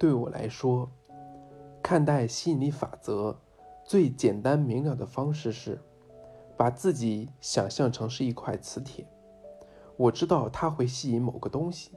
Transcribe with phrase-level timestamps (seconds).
[0.00, 0.90] 对我来说，
[1.82, 3.38] 看待吸引力法则
[3.84, 5.78] 最简单明了的方式是，
[6.56, 9.06] 把自己想象成是一块磁铁。
[9.98, 11.92] 我知道它会吸引某个东西。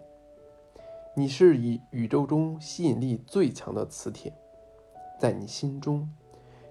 [1.15, 4.33] 你是以宇宙中吸引力最强的磁铁，
[5.17, 6.09] 在你心中，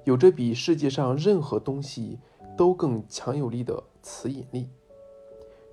[0.04, 2.20] 有着比世界上任何东西
[2.58, 4.68] 都更强有力的磁引力。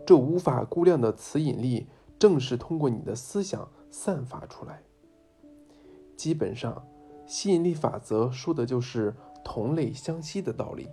[0.05, 4.83] 这无法估量的磁引力，正是通过你的思想散发出来。
[6.19, 6.85] 基本上，
[7.25, 10.89] 吸引力法则说的就是同类相吸的道理，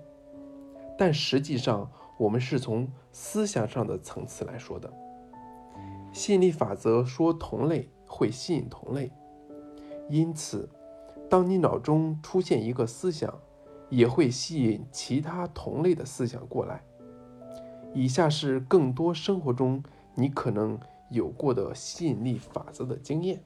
[0.97, 4.89] 但实际上，我们是从思想上的层次来说的。
[6.13, 9.11] 吸引力法则说同类会吸引同类，
[10.09, 10.71] 因此，
[11.29, 13.37] 当你脑中出现一个思想，
[13.91, 16.85] 也会吸引其他同类的思想过来。
[17.93, 19.83] 以下是更多生活中
[20.15, 20.79] 你可能
[21.11, 23.43] 有过的吸引力法则的经验。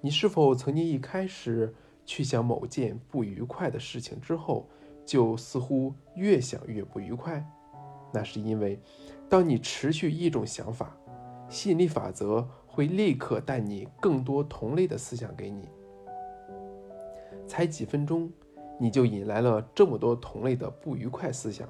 [0.00, 4.68] 你是否曾经一开始去想某件不愉快的事情之后，
[5.04, 7.44] 就似乎越想越不愉快？
[8.12, 8.80] 那是因为，
[9.28, 10.96] 当你持续一种想法，
[11.48, 15.68] 吸引力法则会立刻带你更多同类的思想给你。
[17.46, 18.30] 才几分钟，
[18.78, 21.68] 你就引来了这么多同类的不愉快思想，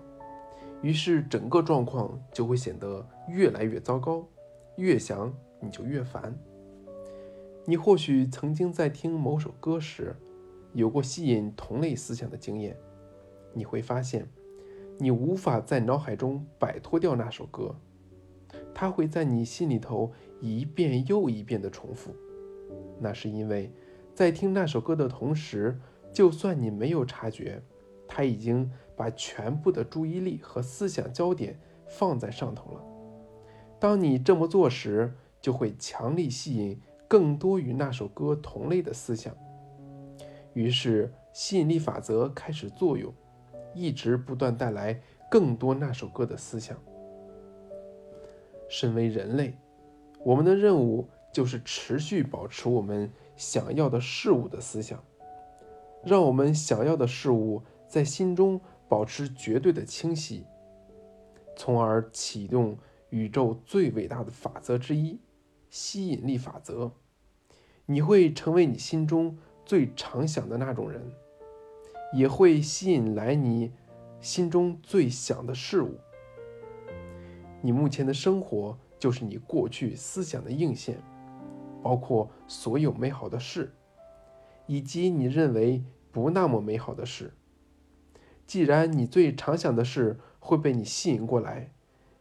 [0.82, 4.24] 于是整个状况就会显得越来越糟糕。
[4.76, 6.32] 越想你就越烦。
[7.68, 10.16] 你或许曾经在听某首歌时，
[10.72, 12.74] 有过吸引同类思想的经验。
[13.52, 14.26] 你会发现，
[14.96, 17.76] 你无法在脑海中摆脱掉那首歌，
[18.74, 22.16] 它会在你心里头一遍又一遍地重复。
[22.98, 23.70] 那是因为，
[24.14, 25.78] 在听那首歌的同时，
[26.10, 27.62] 就算你没有察觉，
[28.06, 32.82] 它已经把全部的注意力和思想焦点放在上头了。
[33.78, 36.80] 当你这么做时，就会强力吸引。
[37.08, 39.34] 更多与那首歌同类的思想，
[40.52, 43.12] 于是吸引力法则开始作用，
[43.74, 46.76] 一直不断带来更多那首歌的思想。
[48.68, 49.56] 身为人类，
[50.22, 55.02] 我们的任务就是持续保持我们想要的事物的思想，
[56.04, 60.44] 让我们想要的事物在心中保持绝对的清晰，
[61.56, 62.76] 从而启动
[63.08, 65.18] 宇宙最伟大的法则之一。
[65.70, 66.92] 吸引力法则，
[67.86, 71.12] 你会成为你心中最常想的那种人，
[72.12, 73.72] 也会吸引来你
[74.20, 75.98] 心中最想的事物。
[77.60, 81.02] 你目前的生活就是你过去思想的映现，
[81.82, 83.74] 包括所有美好的事，
[84.66, 87.34] 以及你认为不那么美好的事。
[88.46, 91.72] 既然你最常想的事会被你吸引过来。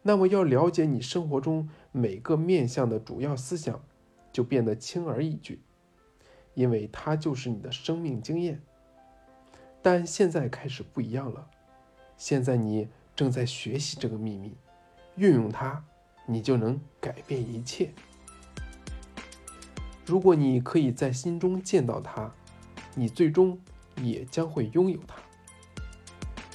[0.08, 3.84] 那么，要了解你生活中每个面向的主要思想，
[4.32, 5.62] 就变得轻而易举，
[6.54, 8.62] 因为它就是你的生命经验。
[9.82, 11.50] 但现在开始不一样了，
[12.16, 12.88] 现在你
[13.18, 14.56] 正在学习这个秘密，
[15.18, 15.84] 运用它，
[16.26, 17.92] 你就能改变一切。
[20.06, 22.34] 如果你可以在心中见到它，
[22.96, 23.60] 你最终
[24.02, 25.18] 也将会拥有它。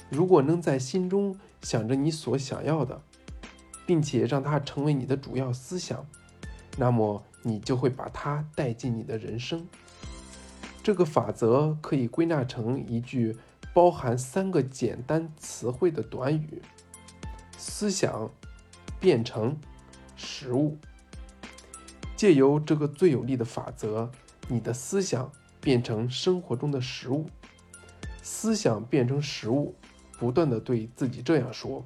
[0.09, 2.99] 如果能在心中想着你所想要的，
[3.85, 6.05] 并且让它成为你的主要思想，
[6.77, 9.65] 那么你就会把它带进你的人生。
[10.81, 13.37] 这个法则可以归纳成一句
[13.73, 16.61] 包含三个简单词汇的短语：
[17.57, 18.29] 思想
[18.99, 19.57] 变成
[20.15, 20.77] 实物。
[22.15, 24.09] 借由这个最有力的法则，
[24.47, 27.25] 你的思想变成生活中的实物。
[28.21, 29.75] 思想变成实物，
[30.17, 31.85] 不断的对自己这样说。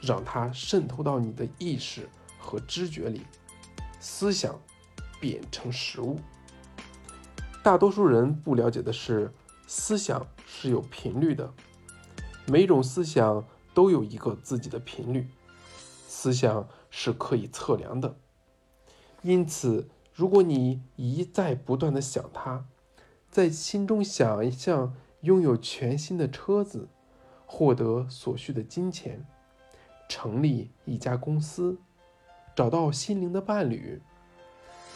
[0.00, 3.22] 让它渗透到你的意识和知觉里，
[4.00, 4.58] 思想
[5.20, 6.18] 变成实物。
[7.62, 9.32] 大多数人不了解的是，
[9.66, 11.52] 思想是有频率的，
[12.46, 13.44] 每种思想
[13.74, 15.28] 都有一个自己的频率，
[16.06, 18.16] 思想是可以测量的。
[19.22, 22.64] 因此，如果你一再不断的想它，
[23.28, 26.88] 在心中想象拥有全新的车子，
[27.44, 29.26] 获得所需的金钱。
[30.08, 31.78] 成立一家公司，
[32.56, 34.00] 找到心灵的伴侣。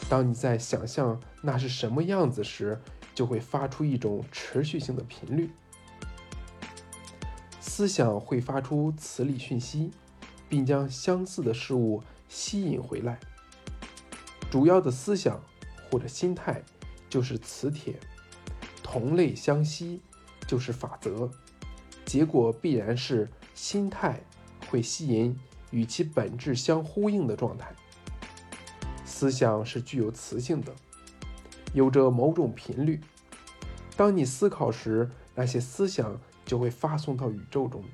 [0.08, 2.80] 当你在想象那是什么样子时，
[3.14, 5.50] 就会发出一种持续性的频率。
[7.60, 9.92] 思想会发出磁力讯息，
[10.48, 13.20] 并将相似的事物吸引回来。
[14.50, 15.40] 主要的思想
[15.90, 16.62] 或者心态
[17.08, 17.98] 就是磁铁，
[18.82, 20.02] 同类相吸
[20.46, 21.30] 就是法则。
[22.04, 24.20] 结果必然是心态。
[24.72, 25.38] 会吸引
[25.70, 27.70] 与其本质相呼应的状态。
[29.04, 30.72] 思想是具有磁性的，
[31.74, 32.98] 有着某种频率。
[33.98, 37.84] 当你思考时，那些思想就会发送到宇宙中，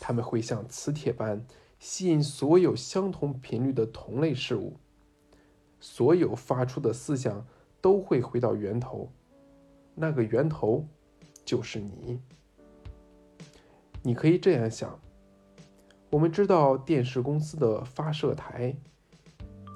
[0.00, 1.44] 它们会像磁铁般
[1.78, 4.78] 吸引所有相同频率的同类事物。
[5.78, 7.46] 所有发出的思想
[7.82, 9.12] 都会回到源头，
[9.94, 10.86] 那个源头
[11.44, 12.18] 就是你。
[14.02, 14.98] 你可以这样想：
[16.12, 18.76] 我们知道电视公司的发射台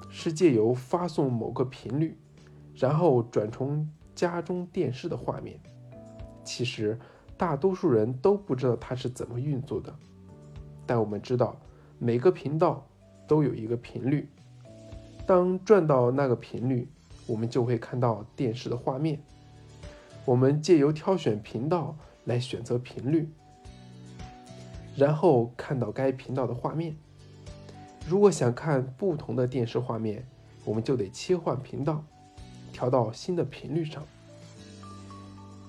[0.07, 2.15] 是借由发送某个频率，
[2.75, 5.59] 然后转成家中电视的画面。
[6.43, 6.99] 其实，
[7.35, 9.91] 大多数人都不知道它是怎么运作的，
[10.85, 11.59] 但我们知道
[11.97, 12.87] 每个频道
[13.27, 14.29] 都有一个频率。
[15.25, 16.87] 当转到那个频率，
[17.25, 19.19] 我们就会看到电视的画面。
[20.23, 23.27] 我们借由挑选频道来选择频率，
[24.97, 26.97] 然后看到该频道的画面。
[28.09, 30.27] 如果想看不同的电视画面，
[30.65, 32.03] 我们就得切换频道，
[32.73, 34.03] 调到新的频率上。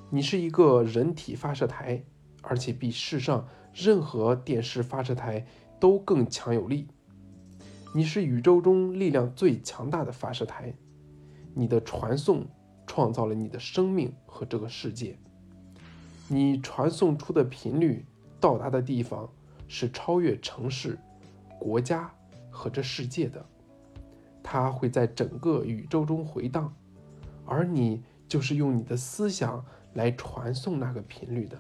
[0.09, 2.03] 你是一个人体发射台，
[2.41, 5.47] 而且比世上任何电视发射台
[5.79, 6.89] 都更强有力。
[7.95, 10.73] 你是宇宙中力量最强大的发射台，
[11.53, 12.47] 你的传送
[12.87, 15.19] 创造了你的生命和这个世界。
[16.29, 18.07] 你传送出的频率
[18.40, 19.29] 到达的地方
[19.67, 20.99] 是超越城市、
[21.58, 22.11] 国家
[22.50, 23.44] 和这世界的，
[24.43, 26.75] 它会在整个宇宙中回荡，
[27.46, 29.64] 而你就是用你的思想。
[29.94, 31.58] 来传送那个频率的，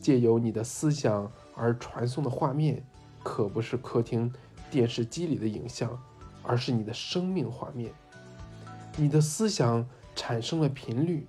[0.00, 2.82] 借由你的思想而传送的画面，
[3.22, 4.32] 可不是客厅
[4.70, 6.00] 电视机里的影像，
[6.42, 7.92] 而是你的生命画面。
[8.96, 11.26] 你的思想产生了频率，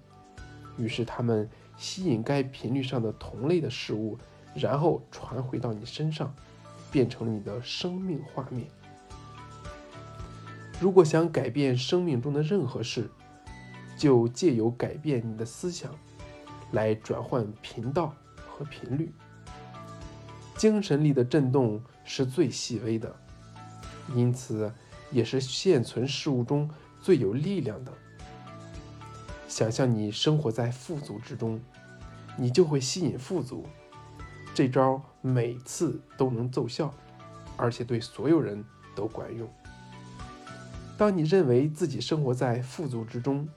[0.78, 4.18] 于是它们吸引该频率上的同类的事物，
[4.56, 6.34] 然后传回到你身上，
[6.92, 8.68] 变成了你的生命画面。
[10.80, 13.10] 如果想改变生命中的任何事，
[13.98, 15.92] 就借由改变你的思想，
[16.72, 18.14] 来转换频道
[18.48, 19.12] 和频率。
[20.56, 23.16] 精神力的震动是最细微的，
[24.16, 24.72] 因此
[25.12, 26.70] 也是现存事物中
[27.02, 27.92] 最有力量的。
[29.48, 31.60] 想象你生活在富足之中，
[32.38, 33.66] 你就会吸引富足。
[34.54, 36.94] 这招每次都能奏效，
[37.56, 38.64] 而且对所有人
[38.96, 39.48] 都管用。
[40.98, 43.48] 当你认为自己生活在富足之中，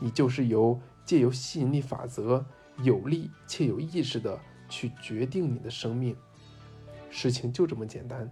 [0.00, 2.44] 你就是由借由吸引力法则，
[2.82, 4.38] 有力且有意识的
[4.68, 6.16] 去决定你的生命。
[7.10, 8.28] 事情就这么简单。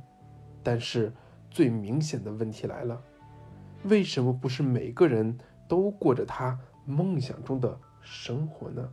[0.62, 1.12] 但是
[1.50, 3.00] 最明显的问题来了：
[3.84, 5.38] 为什么不是每个人
[5.68, 8.88] 都过着他梦想中的生活呢？